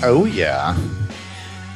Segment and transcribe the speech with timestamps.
[0.00, 0.78] Oh, yeah.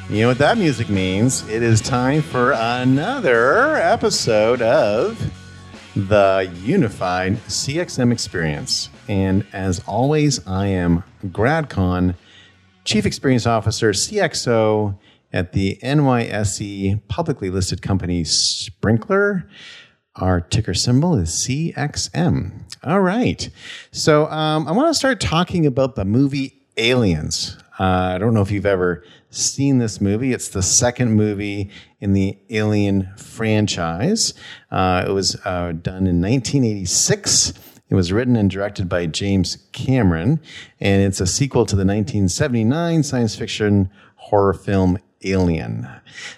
[0.09, 1.47] You know what that music means?
[1.49, 5.21] It is time for another episode of
[5.97, 8.91] the Unified CXM Experience.
[9.09, 12.15] And as always, I am Grad Conn,
[12.85, 14.97] Chief Experience Officer, CXO
[15.33, 19.49] at the NYSE publicly listed company Sprinklr.
[20.15, 22.53] Our ticker symbol is CXM.
[22.85, 23.51] All right.
[23.91, 27.57] So um, I want to start talking about the movie Aliens.
[27.79, 30.33] Uh, I don't know if you've ever seen this movie.
[30.33, 34.35] It's the second movie in the Alien franchise.
[34.71, 37.55] Uh, it was uh, done in 1986.
[37.89, 40.41] It was written and directed by James Cameron,
[40.81, 45.89] and it's a sequel to the 1979 science fiction horror film Alien.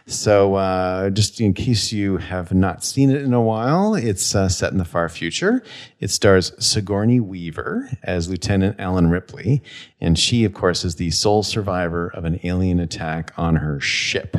[0.06, 4.48] So, uh, just in case you have not seen it in a while, it's uh,
[4.48, 5.62] set in the far future.
[6.00, 9.62] It stars Sigourney Weaver as Lieutenant Ellen Ripley,
[10.00, 14.36] and she, of course, is the sole survivor of an alien attack on her ship.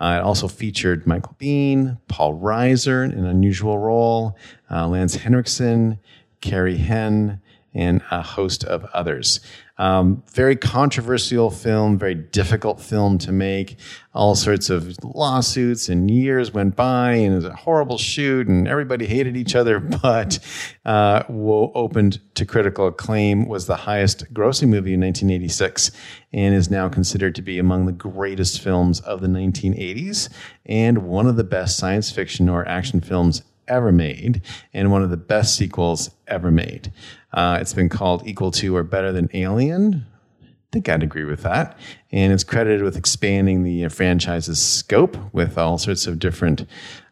[0.00, 4.36] Uh, it also featured Michael Biehn, Paul Reiser in an unusual role,
[4.70, 5.98] uh, Lance Henriksen,
[6.40, 7.40] Carrie Henn,
[7.74, 9.40] and a host of others.
[9.76, 13.76] Um, very controversial film, very difficult film to make.
[14.14, 18.68] All sorts of lawsuits and years went by, and it was a horrible shoot, and
[18.68, 19.80] everybody hated each other.
[20.04, 20.38] But
[20.84, 25.90] uh, opened to critical acclaim, was the highest grossing movie in 1986,
[26.32, 30.28] and is now considered to be among the greatest films of the 1980s,
[30.66, 35.10] and one of the best science fiction or action films ever made, and one of
[35.10, 36.92] the best sequels ever made.
[37.32, 40.06] Uh, it's been called equal to or better than Alien.
[40.42, 41.78] I think I'd agree with that.
[42.10, 46.66] And it's credited with expanding the franchise's scope with all sorts of different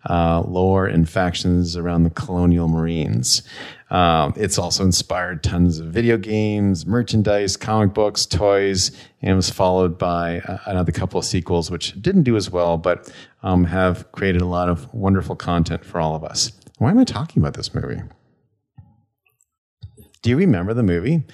[0.09, 3.43] uh, lore and factions around the colonial marines.
[3.93, 8.91] Um, it's also inspired tons of video games, merchandise, comic books, toys,
[9.21, 13.13] and was followed by uh, another couple of sequels, which didn't do as well, but
[13.43, 16.53] um, have created a lot of wonderful content for all of us.
[16.79, 18.01] Why am I talking about this movie?
[20.23, 21.25] Do you remember the movie?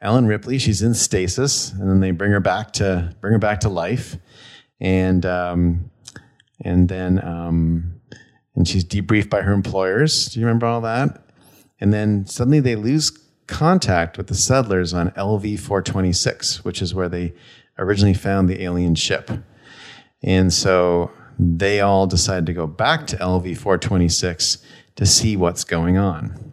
[0.00, 3.58] Ellen Ripley, she's in stasis, and then they bring her back to bring her back
[3.60, 4.18] to life,
[4.80, 5.90] and um,
[6.60, 8.00] and then um,
[8.54, 10.26] and she's debriefed by her employers.
[10.26, 11.23] Do you remember all that?
[11.80, 13.10] And then suddenly they lose
[13.46, 17.34] contact with the settlers on LV 426, which is where they
[17.78, 19.30] originally found the alien ship.
[20.22, 24.58] And so they all decide to go back to LV 426
[24.96, 26.52] to see what's going on.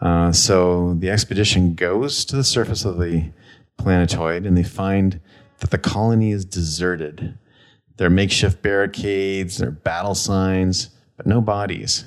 [0.00, 3.30] Uh, so the expedition goes to the surface of the
[3.76, 5.20] planetoid and they find
[5.58, 7.38] that the colony is deserted.
[7.96, 12.04] There are makeshift barricades, there are battle signs, but no bodies.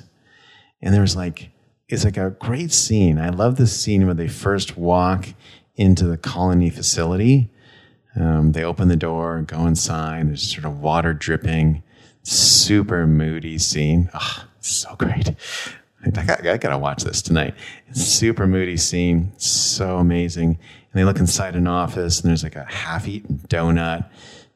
[0.80, 1.50] And there's like,
[1.92, 3.18] it's like a great scene.
[3.18, 5.28] I love this scene where they first walk
[5.76, 7.50] into the colony facility.
[8.16, 10.28] Um, they open the door, go inside.
[10.28, 11.82] There's sort of water dripping,
[12.22, 14.10] super moody scene.
[14.14, 15.34] Oh, so great.
[16.04, 17.54] I, got, I gotta watch this tonight.
[17.88, 20.58] It's super moody scene, so amazing.
[20.92, 24.06] And they look inside an office, and there's like a half-eaten donut,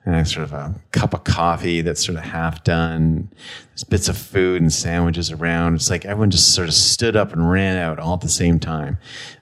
[0.07, 3.31] and sort of a cup of coffee that's sort of half done.
[3.71, 5.77] There's bits of food and sandwiches around.
[5.77, 8.59] It's like everyone just sort of stood up and ran out all at the same
[8.59, 8.99] time,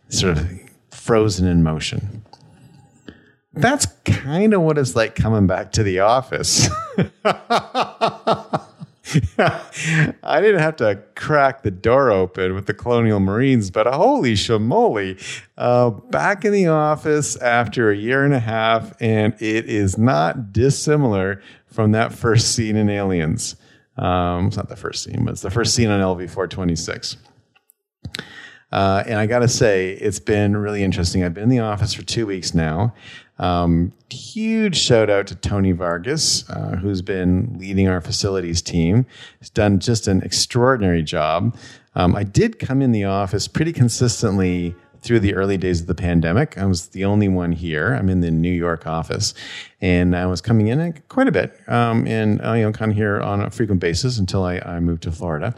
[0.09, 0.49] sort of
[0.91, 2.25] frozen in motion.
[3.55, 6.69] That's kind of what it's like coming back to the office.
[9.39, 15.21] I didn't have to crack the door open with the Colonial Marines, but holy shamoly,
[15.59, 20.53] uh, back in the office after a year and a half, and it is not
[20.53, 23.57] dissimilar from that first scene in Aliens.
[23.97, 27.17] Um, it's not the first scene, but it's the first scene on LV 426.
[28.73, 31.23] Uh, and I got to say, it's been really interesting.
[31.23, 32.95] I've been in the office for two weeks now.
[33.39, 39.05] Um, huge shout out to Tony Vargas, uh, who's been leading our facilities team.
[39.41, 41.57] He's done just an extraordinary job.
[41.95, 45.95] Um, I did come in the office pretty consistently through the early days of the
[45.95, 46.57] pandemic.
[46.57, 47.93] I was the only one here.
[47.93, 49.35] I'm in the New York office,
[49.81, 52.97] and I was coming in quite a bit, um, and uh, you know, kind of
[52.97, 55.55] here on a frequent basis until I, I moved to Florida.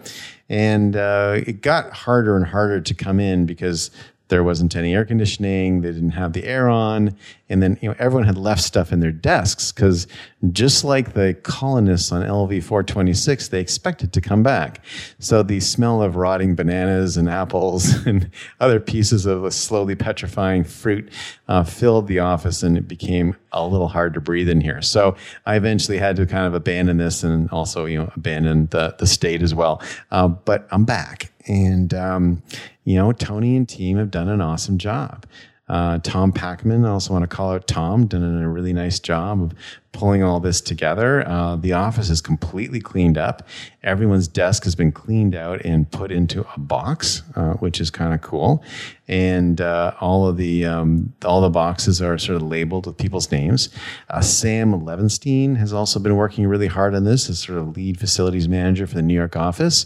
[0.49, 3.91] And uh, it got harder and harder to come in because
[4.35, 5.83] there wasn't any air conditioning.
[5.83, 7.17] They didn't have the air on.
[7.49, 10.09] And then, you know, everyone had left stuff in their desks because
[10.51, 14.85] just like the colonists on LV 426, they expected to come back.
[15.21, 18.29] So the smell of rotting bananas and apples and
[18.59, 21.09] other pieces of slowly petrifying fruit
[21.47, 24.83] uh, filled the office and it became a little hard to breathe in here.
[24.83, 25.15] So
[25.47, 29.07] I eventually had to kind of abandon this and also, you know, abandon the, the
[29.07, 29.81] state as well.
[30.11, 31.31] Uh, but I'm back.
[31.46, 32.43] And, um,
[32.85, 35.26] you know, Tony and team have done an awesome job.
[35.69, 39.43] Uh, Tom Packman, I also want to call out Tom, done a really nice job
[39.43, 39.55] of
[39.94, 41.26] pulling all this together.
[41.26, 43.49] Uh, the office is completely cleaned up.
[43.82, 48.12] Everyone's desk has been cleaned out and put into a box, uh, which is kind
[48.12, 48.62] of cool.
[49.06, 53.31] And uh, all of the um, all the boxes are sort of labeled with people's
[53.31, 53.69] names.
[54.08, 58.00] Uh, Sam Levenstein has also been working really hard on this as sort of lead
[58.00, 59.85] facilities manager for the New York office.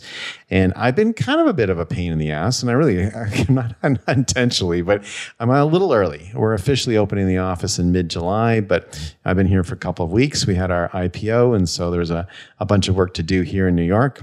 [0.51, 2.75] And I've been kind of a bit of a pain in the ass, and I
[2.75, 3.11] really,
[3.49, 5.05] not, not intentionally, but
[5.41, 6.31] I'm a little early.
[6.33, 9.98] We're officially opening the office in mid July, but I've been here for a couple
[9.99, 10.47] couple of weeks.
[10.47, 12.29] We had our IPO, and so there's a,
[12.61, 14.23] a bunch of work to do here in New York.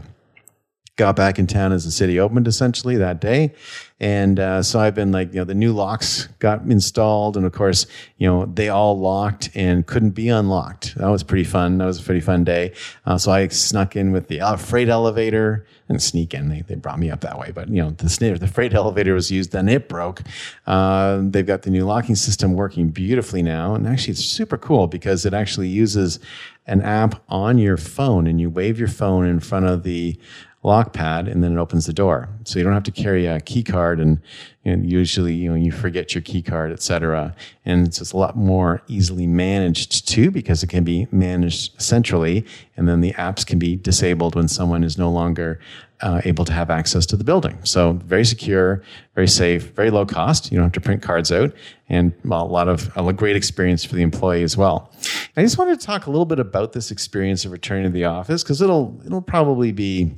[0.98, 3.54] Got back in town as the city opened essentially that day.
[4.00, 7.38] And uh, so I've been like, you know, the new locks got installed.
[7.38, 7.86] And of course,
[8.18, 10.96] you know, they all locked and couldn't be unlocked.
[10.96, 11.78] That was pretty fun.
[11.78, 12.74] That was a pretty fun day.
[13.06, 16.50] Uh, so I snuck in with the uh, freight elevator and sneak in.
[16.50, 17.52] They, they brought me up that way.
[17.52, 20.24] But, you know, the, the freight elevator was used, then it broke.
[20.68, 23.76] Uh, they've got the new locking system working beautifully now.
[23.76, 26.20] And actually, it's super cool because it actually uses
[26.68, 30.18] an app on your phone and you wave your phone in front of the
[30.66, 32.28] lock pad and then it opens the door.
[32.44, 34.20] So you don't have to carry a key card and,
[34.66, 37.36] and usually you know you forget your key card, etc.
[37.66, 42.46] And it's just a lot more easily managed too because it can be managed centrally
[42.76, 45.60] and then the apps can be disabled when someone is no longer
[46.02, 47.58] uh, able to have access to the building.
[47.64, 48.82] So very secure,
[49.14, 50.52] very safe, very low cost.
[50.52, 51.54] You don't have to print cards out,
[51.88, 54.92] and well, a lot of a great experience for the employee as well.
[55.38, 58.06] I just wanted to talk a little bit about this experience of returning to the
[58.06, 60.12] office because it'll it'll probably be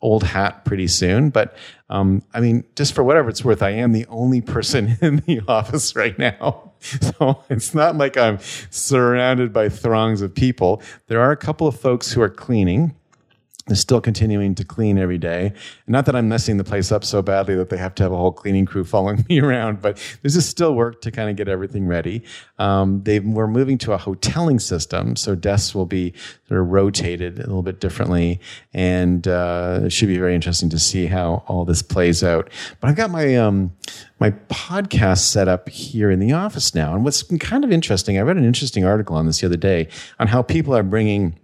[0.00, 1.30] old hat pretty soon.
[1.30, 1.56] But
[1.90, 5.40] um, I mean, just for whatever it's worth, I am the only person in the
[5.48, 6.64] office right now.
[6.80, 8.38] So it's not like I'm
[8.70, 10.80] surrounded by throngs of people.
[11.08, 12.94] There are a couple of folks who are cleaning
[13.76, 15.52] still continuing to clean every day.
[15.86, 18.16] Not that I'm messing the place up so badly that they have to have a
[18.16, 21.48] whole cleaning crew following me around, but there's just still work to kind of get
[21.48, 22.22] everything ready.
[22.58, 26.12] Um, we're moving to a hoteling system, so desks will be
[26.48, 28.40] sort of rotated a little bit differently,
[28.72, 32.50] and uh, it should be very interesting to see how all this plays out.
[32.80, 33.72] But I've got my um,
[34.18, 38.22] my podcast set up here in the office now, and what's kind of interesting, I
[38.22, 39.88] read an interesting article on this the other day
[40.18, 41.38] on how people are bringing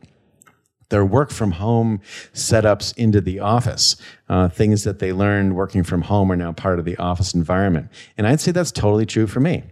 [0.94, 2.00] their work from home
[2.34, 3.96] setups into the office.
[4.28, 7.88] Uh, things that they learned working from home are now part of the office environment.
[8.16, 9.64] And I'd say that's totally true for me.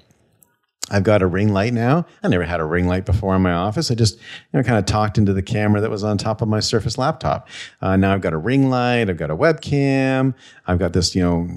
[0.90, 2.06] I've got a ring light now.
[2.24, 3.88] I never had a ring light before in my office.
[3.92, 4.22] I just, you
[4.54, 7.48] know, kind of talked into the camera that was on top of my Surface laptop.
[7.80, 9.08] Uh, now I've got a ring light.
[9.08, 10.34] I've got a webcam.
[10.66, 11.48] I've got this, you know,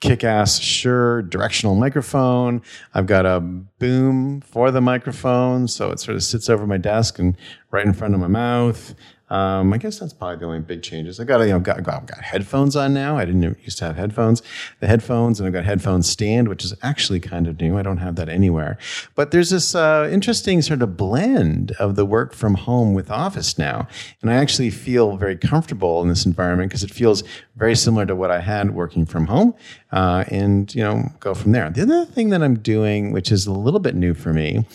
[0.00, 2.62] kick-ass Shure directional microphone.
[2.94, 7.18] I've got a boom for the microphone, so it sort of sits over my desk
[7.18, 7.36] and
[7.70, 8.94] right in front of my mouth.
[9.30, 11.20] Um, I guess that's probably the only big changes.
[11.20, 13.16] I got, you know, got, got, got headphones on now.
[13.16, 14.42] I didn't used to have headphones.
[14.80, 17.78] The headphones, and I've got headphone stand, which is actually kind of new.
[17.78, 18.76] I don't have that anywhere.
[19.14, 23.56] But there's this uh, interesting sort of blend of the work from home with office
[23.56, 23.86] now,
[24.20, 27.22] and I actually feel very comfortable in this environment because it feels
[27.56, 29.54] very similar to what I had working from home,
[29.92, 31.70] uh, and you know, go from there.
[31.70, 34.66] The other thing that I'm doing, which is a little bit new for me,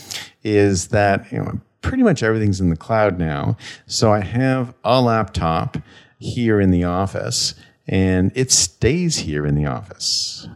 [0.44, 3.56] is that you know pretty much everything's in the cloud now.
[3.86, 5.78] So I have a laptop
[6.18, 7.54] here in the office
[7.88, 10.48] and it stays here in the office.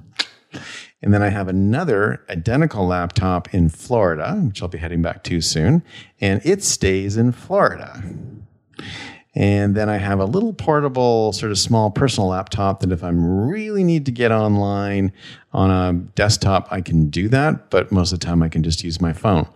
[1.04, 5.40] And then I have another identical laptop in Florida, which I'll be heading back to
[5.40, 5.83] soon,
[6.19, 8.04] and it stays in Florida.
[9.36, 13.09] And then I have a little portable, sort of small personal laptop that if I
[13.09, 15.14] really need to get online
[15.54, 17.69] on a desktop, I can do that.
[17.69, 19.48] But most of the time, I can just use my phone.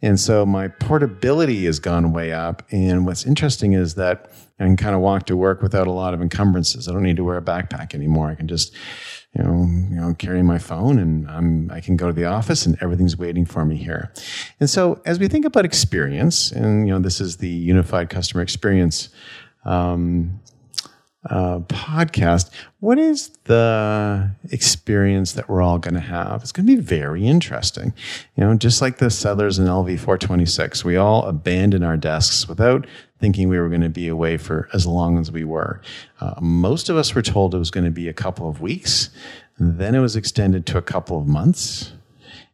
[0.00, 2.62] And so my portability has gone way up.
[2.70, 6.14] And what's interesting is that I can kind of walk to work without a lot
[6.14, 6.88] of encumbrances.
[6.88, 8.30] I don't need to wear a backpack anymore.
[8.30, 8.74] I can just
[9.34, 12.66] you know, you know, carry my phone and I'm, I can go to the office
[12.66, 14.12] and everything's waiting for me here.
[14.58, 18.42] And so as we think about experience, and, you know, this is the unified customer
[18.42, 19.10] experience,
[19.64, 20.40] um,
[21.28, 26.42] uh, podcast, what is the experience that we're all going to have?
[26.42, 27.92] It's going to be very interesting.
[28.36, 32.86] You know, just like the settlers in LV 426, we all abandon our desks without
[33.18, 35.80] thinking we were going to be away for as long as we were.
[36.20, 39.10] Uh, most of us were told it was going to be a couple of weeks.
[39.58, 41.92] Then it was extended to a couple of months.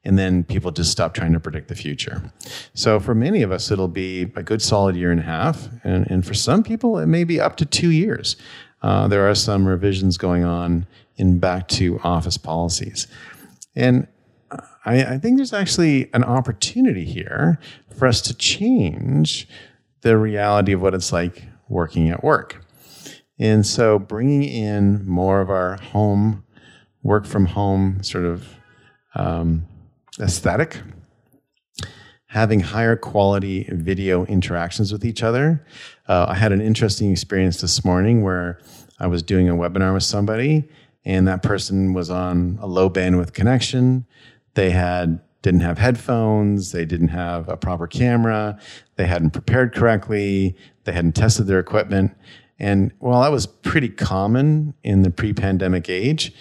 [0.07, 2.31] And then people just stopped trying to predict the future.
[2.75, 5.69] So for many of us, it'll be a good solid year and a half.
[5.83, 8.37] And, and for some people, it may be up to two years.
[8.83, 13.07] Uh, there are some revisions going on in back to office policies.
[13.75, 14.07] And
[14.85, 17.59] I, I think there's actually an opportunity here
[17.97, 19.49] for us to change
[20.05, 22.63] the reality of what it's like working at work.
[23.39, 26.45] And so bringing in more of our home,
[27.03, 28.47] work from home sort of
[29.15, 29.67] um,
[30.21, 30.81] aesthetic,
[32.27, 35.67] having higher quality video interactions with each other.
[36.07, 38.61] Uh, I had an interesting experience this morning where
[39.01, 40.69] I was doing a webinar with somebody,
[41.07, 44.07] and that person was on a low bandwidth connection.
[44.53, 48.59] They had didn't have headphones, they didn't have a proper camera,
[48.97, 52.17] they hadn't prepared correctly, they hadn't tested their equipment.
[52.59, 56.33] And while that was pretty common in the pre-pandemic age,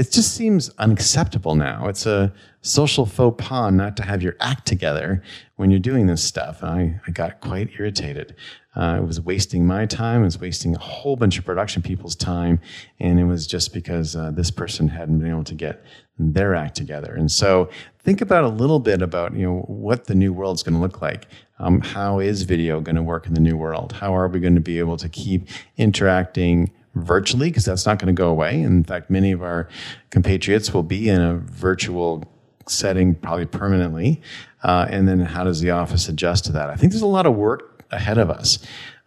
[0.00, 1.86] it just seems unacceptable now.
[1.86, 5.22] It's a social faux pas not to have your act together
[5.56, 6.62] when you're doing this stuff.
[6.62, 8.34] And I, I got quite irritated.
[8.74, 10.22] Uh, it was wasting my time.
[10.22, 12.60] It was wasting a whole bunch of production people's time.
[12.98, 15.84] And it was just because uh, this person hadn't been able to get
[16.18, 17.14] their act together.
[17.14, 20.76] And so think about a little bit about, you know, what the new world's going
[20.76, 21.26] to look like.
[21.58, 23.92] Um, how is video going to work in the new world?
[23.92, 28.14] How are we going to be able to keep interacting virtually because that's not going
[28.14, 28.60] to go away.
[28.60, 29.68] In fact, many of our
[30.10, 32.24] compatriots will be in a virtual
[32.66, 34.20] setting probably permanently.
[34.62, 36.70] Uh, and then how does the office adjust to that?
[36.70, 38.58] I think there's a lot of work ahead of us.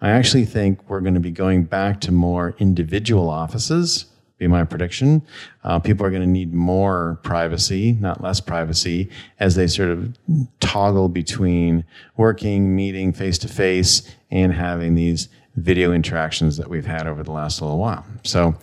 [0.02, 4.06] I actually think we're going to be going back to more individual offices.
[4.38, 5.22] Be my prediction.
[5.63, 9.10] Uh, people are going to need more privacy, not less privacy,
[9.40, 10.18] as they sort of
[10.60, 11.86] toggle between
[12.18, 17.31] working, meeting face to face, and having these video interactions that we've had over the
[17.31, 18.05] last little while.
[18.24, 18.55] So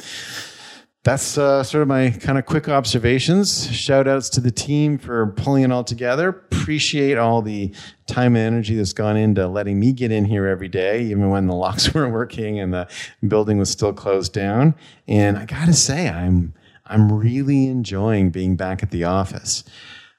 [1.02, 3.70] that's uh, sort of my kind of quick observations.
[3.72, 6.28] Shout outs to the team for pulling it all together.
[6.28, 7.72] Appreciate all the
[8.06, 11.46] time and energy that's gone into letting me get in here every day, even when
[11.46, 12.86] the locks weren't working and the
[13.26, 14.74] building was still closed down.
[15.08, 16.52] And I got to say, I'm
[16.86, 19.64] I'm really enjoying being back at the office.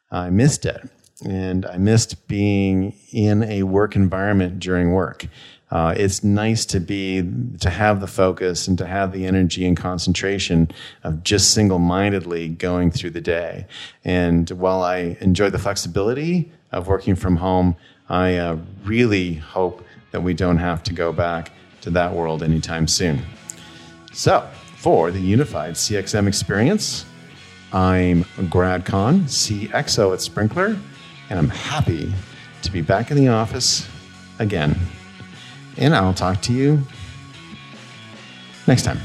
[0.10, 0.90] I missed it,
[1.24, 5.28] and I missed being in a work environment during work
[5.72, 7.24] uh, it's nice to be
[7.60, 10.70] to have the focus and to have the energy and concentration
[11.04, 13.66] of just single-mindedly going through the day.
[14.04, 17.78] And while I enjoy the flexibility of working from home,
[18.10, 22.86] I uh, really hope that we don't have to go back to that world anytime
[22.86, 23.22] soon.
[24.12, 27.06] So, for the unified CXM experience,
[27.72, 30.78] I'm Grad Conn, CXO at Sprinklr,
[31.32, 32.14] and I'm happy
[32.62, 33.88] to be back in the office
[34.40, 34.78] again
[35.78, 36.84] and I'll talk to you
[38.68, 39.00] next time.